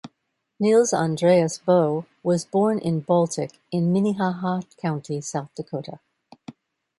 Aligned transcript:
Nils 0.59 0.95
Andreas 0.95 1.59
Boe 1.59 2.07
was 2.23 2.43
born 2.43 2.79
in 2.79 3.01
Baltic 3.01 3.59
in 3.71 3.93
Minnehaha 3.93 4.63
County, 4.81 5.21
South 5.21 5.53
Dakota. 5.53 5.99